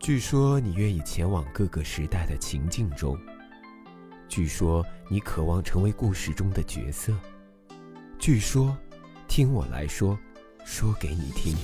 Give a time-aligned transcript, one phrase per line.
[0.00, 3.20] 据说你愿意前往各个时代的情境中，
[4.30, 7.14] 据说你渴望成为故事中的角色，
[8.18, 8.74] 据说，
[9.28, 10.18] 听我来说，
[10.64, 11.54] 说给你听。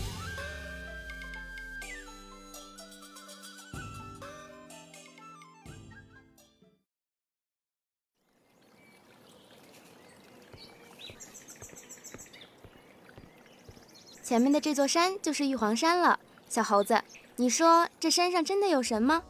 [14.23, 17.03] 前面的这座山就是玉皇山了，小猴子，
[17.39, 19.23] 你说这山上真的有神吗？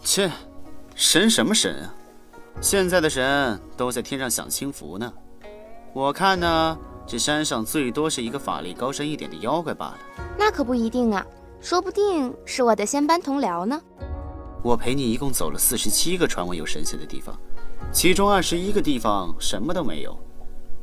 [0.00, 0.30] 切，
[0.94, 1.92] 神什么神啊！
[2.60, 5.12] 现在的神都在天上享清福呢。
[5.92, 9.98] 我看呢，这山上最多是一个法力高深一点的妖怪罢了。
[10.38, 11.26] 那可不一定啊，
[11.60, 13.82] 说不定是我的仙班同僚呢。
[14.62, 17.36] 我陪你一共走了四十七个传闻有神仙的地方，
[17.90, 20.16] 其中二十一个地方什么都没有，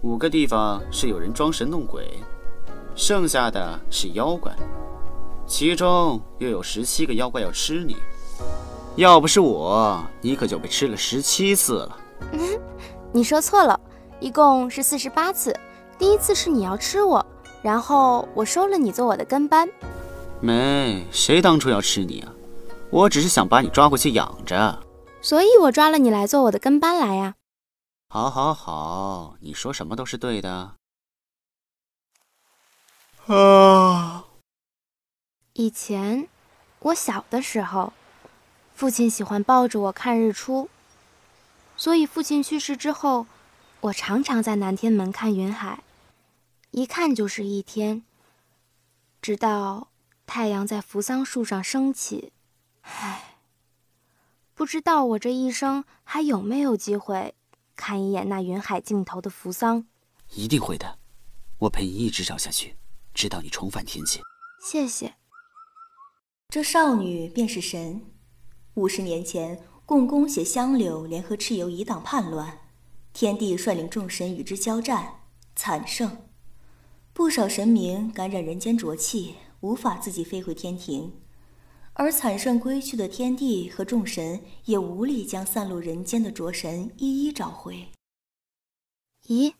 [0.01, 2.05] 五个地方是有人装神弄鬼。
[2.95, 4.53] 剩下的是妖怪，
[5.45, 7.95] 其中又有十七个妖怪要吃你。
[8.95, 11.97] 要不是我，你可就被吃了十七次了。
[13.11, 13.79] 你说错了，
[14.19, 15.55] 一共是四十八次。
[15.97, 17.25] 第一次是你要吃我，
[17.61, 19.69] 然后我收了你做我的跟班。
[20.39, 22.33] 没，谁当初要吃你啊？
[22.89, 24.79] 我只是想把你抓回去养着。
[25.21, 27.35] 所以我抓了你来做我的跟班来呀。
[28.09, 30.75] 好，好，好，你说什么都是对的。
[33.27, 34.25] 啊！
[35.53, 36.27] 以前
[36.79, 37.93] 我小的时候，
[38.73, 40.67] 父亲喜欢抱着我看日出，
[41.77, 43.27] 所以父亲去世之后，
[43.81, 45.83] 我常常在南天门看云海，
[46.71, 48.03] 一看就是一天，
[49.21, 49.89] 直到
[50.25, 52.33] 太阳在扶桑树上升起。
[52.81, 53.35] 唉，
[54.55, 57.35] 不知道我这一生还有没有机会
[57.75, 59.85] 看一眼那云海尽头的扶桑？
[60.31, 60.97] 一定会的，
[61.59, 62.75] 我陪你一直找下去。
[63.13, 64.19] 直到你重返天界，
[64.59, 65.13] 谢谢。
[66.53, 67.99] 这少女便是神。
[68.75, 72.59] 五十年前，共工携香柳联合蚩尤以党叛乱，
[73.11, 75.15] 天帝率领众神与之交战，
[75.55, 76.15] 惨胜。
[77.11, 81.13] 不少神明感染人间浊气，无法自己飞回天庭，
[81.93, 87.87] 而惨胜归去的天帝和众神也无力将散落人间的浊神一一找回。
[89.25, 89.55] 咦，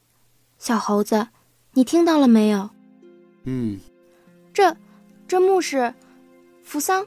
[0.60, 1.30] 小猴子，
[1.72, 2.70] 你听到了没有？
[3.46, 3.80] 嗯，
[4.54, 4.78] 这
[5.28, 5.96] 这墓是
[6.64, 7.06] 扶桑，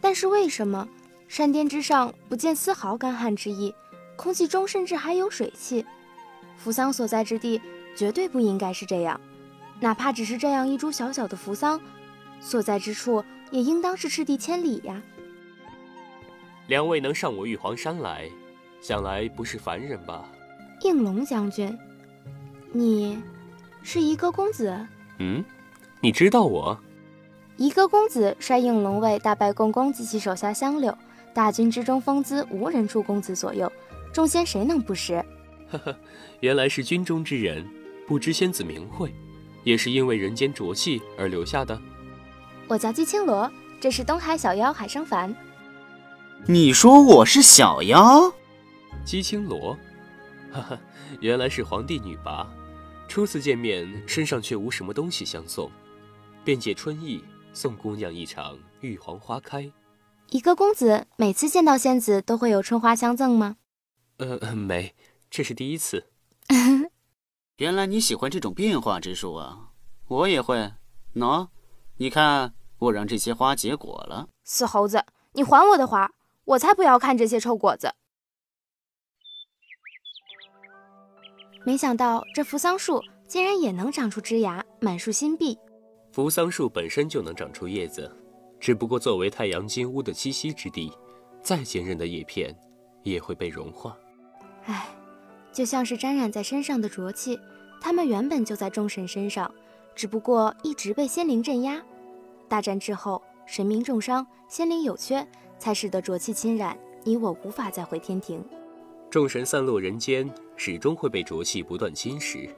[0.00, 0.88] 但是为什么
[1.28, 3.74] 山巅之上不见丝毫干旱之意，
[4.16, 5.84] 空气中甚至还有水汽？
[6.56, 7.60] 扶桑所在之地
[7.94, 9.20] 绝对不应该是这样，
[9.80, 11.80] 哪怕只是这样一株小小的扶桑，
[12.40, 15.02] 所在之处也应当是赤地千里呀。
[16.68, 18.28] 两位能上我玉皇山来，
[18.80, 20.24] 想来不是凡人吧？
[20.82, 21.76] 应龙将军，
[22.72, 23.20] 你
[23.82, 24.86] 是一个公子。
[25.18, 25.44] 嗯，
[26.00, 26.78] 你知道我？
[27.58, 30.96] 一个公子率应龙卫大败共工及其手下香柳，
[31.34, 33.70] 大军之中风姿无人出公子左右，
[34.12, 35.16] 众仙谁能不识？
[35.68, 35.96] 呵呵，
[36.38, 37.66] 原来是军中之人，
[38.06, 39.12] 不知仙子名讳，
[39.64, 41.76] 也是因为人间浊气而留下的。
[42.68, 45.34] 我叫姬青罗，这是东海小妖海生凡。
[46.46, 48.32] 你说我是小妖？
[49.04, 49.76] 姬青罗，
[50.52, 50.78] 哈哈，
[51.18, 52.48] 原来是皇帝女拔。
[53.08, 55.68] 初次见面，身上却无什么东西相送，
[56.44, 57.20] 便借春意
[57.58, 59.68] 送姑娘一场玉皇花开。
[60.30, 63.56] 一个公子每次见到仙子都会有春花相赠吗？
[64.18, 64.94] 呃，没，
[65.28, 66.06] 这是第一次。
[67.58, 69.70] 原来你喜欢这种变化之术啊！
[70.06, 70.72] 我也会。
[71.16, 71.48] 喏，
[71.96, 74.28] 你看，我让这些花结果了。
[74.44, 76.12] 死猴子，你还我的花！
[76.44, 77.92] 我才不要看这些臭果子。
[81.66, 85.58] 没想到这扶桑树竟然也能长出枝芽，满树新碧。
[86.18, 88.10] 扶桑树本身就能长出叶子，
[88.58, 90.92] 只不过作为太阳金乌的栖息之地，
[91.44, 92.52] 再坚韧的叶片
[93.04, 93.96] 也会被融化。
[94.64, 94.88] 唉，
[95.52, 97.38] 就像是沾染在身上的浊气，
[97.80, 99.48] 它们原本就在众神身上，
[99.94, 101.80] 只不过一直被仙灵镇压。
[102.48, 105.24] 大战之后，神明重伤，仙灵有缺，
[105.56, 108.44] 才使得浊气侵染，你我无法再回天庭。
[109.08, 112.50] 众神散落人间，始终会被浊气不断侵蚀，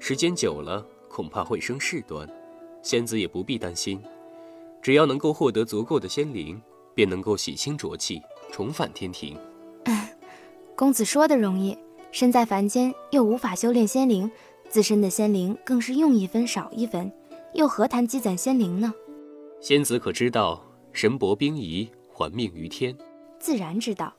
[0.00, 2.28] 时间久了，恐怕会生事端。
[2.82, 4.02] 仙子也不必担心，
[4.80, 6.60] 只要能够获得足够的仙灵，
[6.94, 9.36] 便能够洗清浊气，重返天庭。
[10.74, 11.76] 公子说的容易，
[12.10, 14.30] 身在凡间又无法修炼仙灵，
[14.68, 17.12] 自身的仙灵更是用一分少一分，
[17.52, 18.92] 又何谈积攒仙灵呢？
[19.60, 22.96] 仙子可知道神伯冰仪还命于天？
[23.38, 24.12] 自然知道。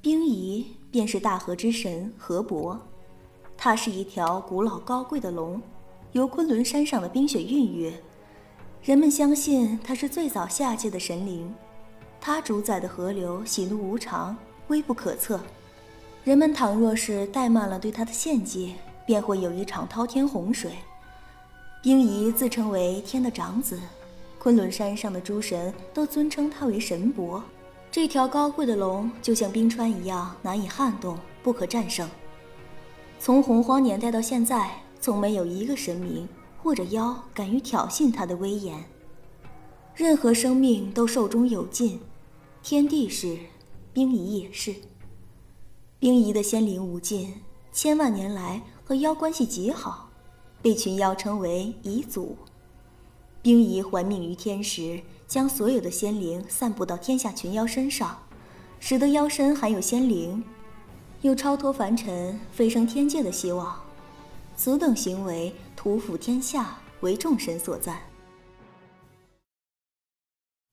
[0.00, 2.80] 冰仪便是大河之神河伯，
[3.54, 5.60] 它是一条古老高贵的龙，
[6.12, 7.92] 由昆仑山上的冰雪孕育，
[8.82, 11.54] 人们相信他是最早下界的神灵，
[12.20, 14.36] 他主宰的河流喜怒无常，
[14.66, 15.38] 微不可测。
[16.24, 18.74] 人们倘若是怠慢了对他的献祭，
[19.06, 20.72] 便会有一场滔天洪水。
[21.80, 23.78] 冰仪自称为天的长子，
[24.40, 27.40] 昆仑山上的诸神都尊称他为神伯。
[27.88, 32.08] 这条高贵的龙就像冰川一样难以撼动，不可战胜。
[33.20, 36.28] 从洪荒年代到现在，从没有一个神明
[36.62, 38.84] 或者妖敢于挑衅他的威严。
[39.94, 42.00] 任何生命都寿终有尽，
[42.62, 43.38] 天地是，
[43.92, 44.74] 冰仪也是。
[45.98, 47.34] 冰仪的仙灵无尽，
[47.72, 50.10] 千万年来和妖关系极好，
[50.62, 52.36] 被群妖称为仪祖。
[53.42, 58.18] 冰仪还命于天时，将所有的仙灵散布到天下群妖身上，
[58.78, 60.42] 使得妖身含有仙灵。
[61.22, 63.78] 有超脱凡尘、飞升天界的希望，
[64.62, 67.98] 此等行为屠抚天下，为众神所赞。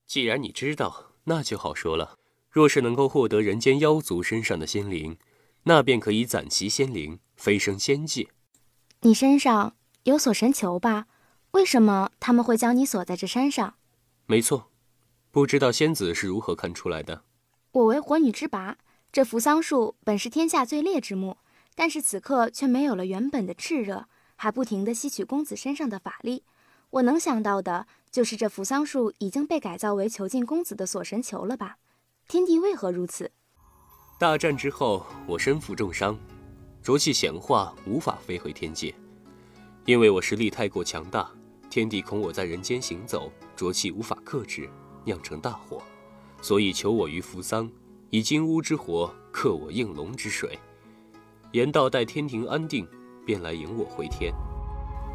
[0.06, 2.20] 既然你知道，那就好说了。
[2.50, 5.18] 若是能够获得人间妖族身上的仙灵，
[5.64, 8.28] 那便可以攒齐仙灵，飞升仙界。
[9.04, 11.08] 你身上有锁神球吧？
[11.52, 13.76] 为什么他们会将你锁在这山上？
[14.26, 14.70] 没错，
[15.32, 17.24] 不知道仙子是如何看出来的。
[17.72, 18.80] 我为火女之拔。
[19.14, 21.38] 这扶桑树本是天下最烈之木，
[21.80, 26.42] 但是此刻却没有了原本的炽热，还不停地吸取公子身上的法力。
[26.90, 31.78] 我能想到的就是这扶桑树已经被改造为囚禁公子的锁神球了吧？
[32.28, 33.30] 天地为何如此？
[34.18, 36.18] 大战之后，我身负重伤，
[36.82, 38.92] 浊气显化，无法飞回天界。
[39.86, 41.30] 因为我实力太过强大，
[41.70, 44.68] 天帝恐我在人间行走，浊气无法克制，
[45.06, 45.84] 酿成大祸，
[46.42, 47.70] 所以求我于扶桑。
[48.10, 50.58] 以金乌之火克我应龙之水，
[51.58, 52.88] 言道待天庭安定，
[53.26, 54.32] 便来迎我回天。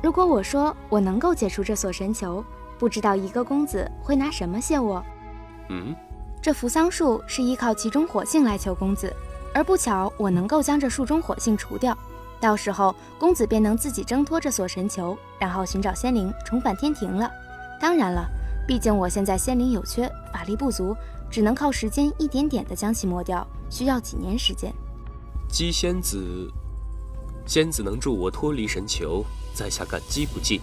[0.03, 2.45] 如果我说我能够解除这锁神球，
[2.81, 5.01] 不知道一个公子会拿什么谢我？
[5.69, 5.95] 嗯，
[6.43, 9.15] 这扶桑树是依靠其中火性来求公子，
[9.55, 11.97] 而不巧我能够将这树中火性除掉，
[12.41, 17.31] 到时候公子便能自己挣脱这锁神球，然后寻找仙灵重返天庭了。
[17.81, 18.29] 当然了，
[18.67, 20.97] 毕竟我现在仙灵有缺，法力不足。
[21.31, 24.71] 只能靠时间一点点的将其磨掉，需要几年时间。
[25.53, 26.51] 姬仙子，
[27.45, 29.23] 仙子能助我脱离神囚，
[29.55, 30.59] 在下感激不尽。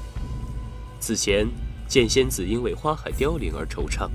[0.99, 1.47] 此前
[1.87, 4.09] 见仙子因为花海凋零而惆怅，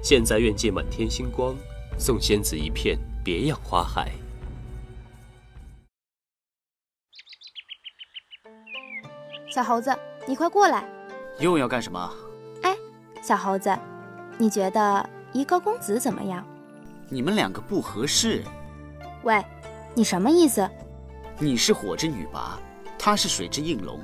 [0.00, 1.56] 现在愿借满天星光，
[1.98, 4.12] 送仙子一片别样花海。
[9.50, 9.92] 小猴子，
[10.28, 10.88] 你快过来！
[11.40, 12.14] 又要干什么？
[12.62, 12.76] 哎，
[13.20, 13.76] 小猴子，
[14.38, 15.10] 你觉得？
[15.32, 16.46] 一高公子怎么样？
[17.10, 18.44] 你们两个不合适。
[19.24, 19.44] 喂，
[19.96, 20.68] 你什么意思？
[21.38, 22.58] 你是火之女魃，
[22.98, 23.98] 她是水之应龙。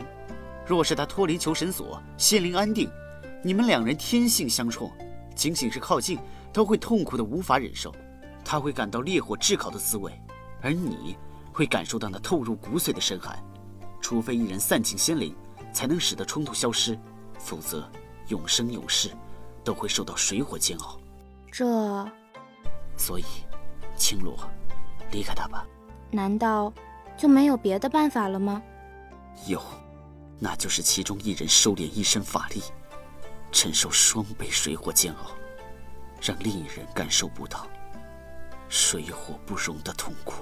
[0.67, 2.91] 若是她脱离求神锁，仙灵安定，
[3.45, 4.91] 你们两人天性相冲，
[5.35, 6.19] 仅仅是靠近
[6.51, 7.95] 都会痛苦的无法忍受。
[8.43, 10.19] 她会感到烈火炙烤的滋味，
[10.63, 11.15] 而你
[11.53, 13.39] 会感受到那透入骨髓的深寒。
[14.01, 15.37] 除非一人散尽仙灵，
[15.75, 16.99] 才能使得冲突消失，
[17.39, 17.87] 否则
[18.29, 19.11] 永生永世
[19.63, 20.99] 都会受到水火煎熬。
[21.51, 21.67] 这，
[22.97, 23.25] 所以，
[23.95, 24.35] 青罗，
[25.11, 25.67] 离开他吧。
[26.13, 26.73] 难道
[27.17, 28.63] 就没有别的办法了吗？
[29.47, 29.61] 有，
[30.39, 32.63] 那就是其中一人收敛一身法力，
[33.51, 35.31] 承受双倍水火煎熬，
[36.21, 37.67] 让另一人感受不到
[38.69, 40.35] 水火不容的痛苦。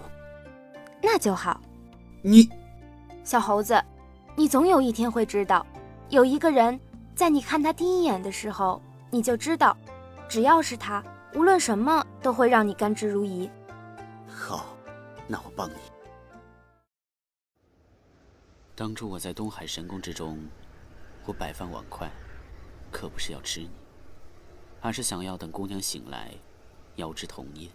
[1.00, 1.61] 那就好。
[2.21, 2.49] 你，
[3.25, 3.83] 小猴子，
[4.37, 5.65] 你总有一天会知道，
[6.09, 6.79] 有一个人，
[7.15, 9.77] 在你看他第一眼的时候，你就知道。
[10.29, 11.03] 只要是他，
[11.35, 13.50] 无论什么都会让你甘之如饴。
[14.29, 14.70] 好，
[15.31, 15.77] 那我帮你。
[18.75, 20.45] 当初我在东海神宫之中，
[21.25, 22.11] 我摆放碗筷，
[22.91, 23.71] 可不是要吃你，
[24.81, 26.35] 而是想要等姑娘醒来，
[26.97, 27.71] 邀之同宴。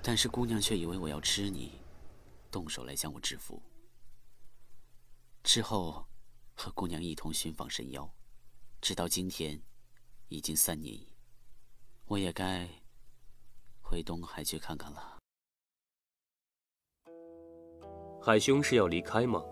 [0.00, 1.72] 但是姑娘却以为我要吃你，
[2.48, 3.60] 动手来将我制服。
[5.42, 6.06] 之后，
[6.54, 8.08] 和姑娘一同寻访神妖，
[8.80, 9.60] 直到今天。
[10.28, 10.98] 已经三年，
[12.06, 12.66] 我也该
[13.82, 15.21] 回东海去看看了。
[18.24, 19.42] 海兄是要离开吗？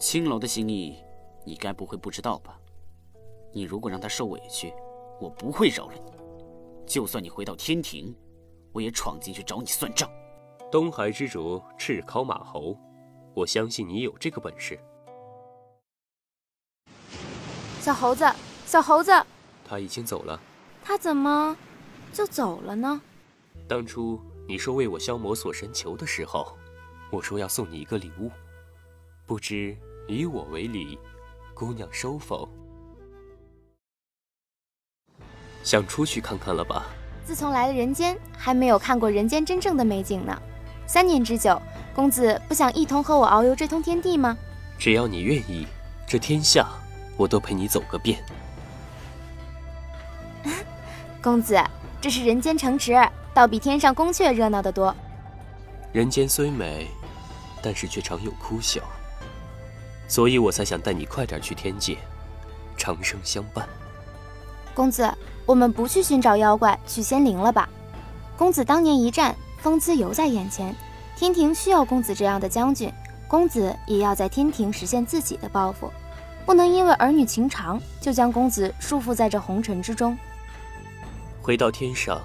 [0.00, 0.96] 青楼的心意，
[1.44, 2.58] 你该不会不知道吧？
[3.52, 4.74] 你如果让他受委屈，
[5.20, 6.10] 我不会饶了你。
[6.84, 8.12] 就算你回到天庭，
[8.72, 10.10] 我也闯进去找你算账。
[10.72, 12.76] 东海之主赤尻马猴，
[13.32, 14.76] 我相信你有这个本事。
[17.80, 18.28] 小猴子，
[18.66, 19.12] 小猴子。
[19.64, 20.40] 他已经走了，
[20.82, 21.56] 他怎么
[22.12, 23.00] 就走了呢？
[23.68, 26.58] 当初你说为我消磨锁神球的时候，
[27.16, 28.30] 我说要送你一个礼物，
[29.24, 29.74] 不知
[30.06, 30.98] 以我为礼，
[31.54, 32.46] 姑娘收否？
[35.62, 36.84] 想出去看看了吧？
[37.24, 40.42] 自从来了人间，还没有看过人间真正的美景呢。
[40.86, 41.58] 三年之久，
[41.94, 44.36] 公子不想一同和我遨游这通天地吗？
[44.78, 45.66] 只要你愿意，
[46.06, 46.68] 这天下
[47.16, 48.22] 我都陪你走个遍。
[51.22, 51.58] 公子，
[51.98, 52.92] 这是人间城池，
[53.32, 54.94] 倒比天上宫阙热闹得多。
[55.92, 56.88] 人间虽美，
[57.62, 58.80] 但是却常有哭笑，
[60.06, 61.98] 所以我才想带你快点去天界，
[62.76, 63.68] 长生相伴。
[64.74, 65.12] 公子，
[65.44, 67.68] 我们不去寻找妖怪，去仙灵了吧？
[68.36, 70.74] 公子当年一战，风姿犹在眼前，
[71.16, 72.92] 天庭需要公子这样的将军。
[73.28, 75.90] 公子也要在天庭实现自己的抱负，
[76.44, 80.16] 不能因为儿女情长就将公子束缚在这红尘之中。
[81.42, 82.20] 回到天上，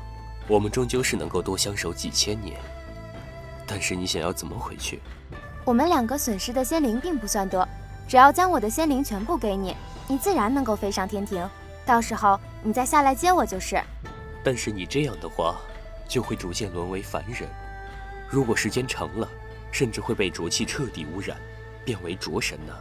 [0.47, 2.59] 我们终究是能够多相守几千年。
[3.73, 4.99] 但是你想要怎么回去？
[5.63, 7.65] 我们两个损失的仙灵并不算多，
[8.05, 9.73] 只要将我的仙灵全部给你，
[10.09, 11.49] 你自然能够飞上天庭。
[11.85, 13.81] 到时候你再下来接我就是。
[14.43, 15.55] 但是你这样的话，
[16.05, 17.49] 就会逐渐沦为凡人。
[18.29, 19.25] 如果时间长了，
[19.71, 21.37] 甚至会被浊气彻底污染，
[21.85, 22.73] 变为浊神呢？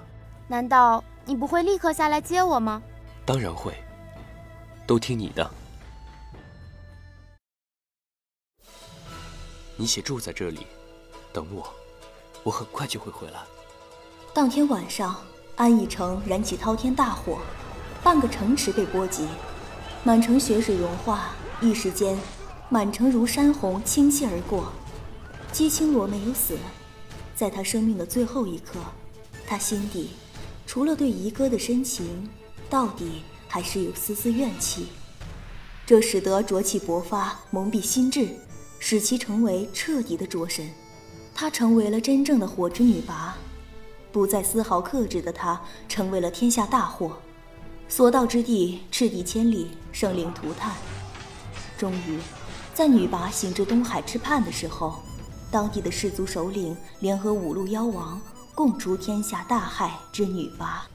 [0.48, 2.82] 难道你不会立刻下来接我吗？
[3.24, 3.74] 当然会，
[4.88, 5.48] 都听你的。
[9.76, 10.66] 你且住在这里，
[11.32, 11.72] 等我，
[12.42, 13.40] 我很快就会回来。
[14.32, 15.16] 当天晚上，
[15.56, 17.38] 安义城燃起滔天大火，
[18.02, 19.26] 半个城池被波及，
[20.04, 22.18] 满城雪水融化，一时间，
[22.68, 24.72] 满城如山洪倾泻而过。
[25.52, 26.56] 姬青罗没有死。
[27.34, 28.78] 在他生命的最后一刻，
[29.46, 30.10] 他心底
[30.66, 32.28] 除了对姨哥的深情，
[32.68, 34.88] 到底还是有丝丝怨气。
[35.86, 38.28] 这使得浊气勃发，蒙蔽心智，
[38.78, 40.70] 使其成为彻底的浊神。
[41.34, 43.36] 她成为了真正的火之女拔，
[44.12, 47.16] 不再丝毫克制的她，成为了天下大祸。
[47.88, 50.72] 所到之地，赤地千里，生灵涂炭。
[51.76, 52.18] 终于，
[52.74, 54.96] 在女拔行至东海之畔的时候。
[55.52, 58.20] 当地的氏族首领联合五路妖王，
[58.54, 60.86] 共除天下大害之女拔。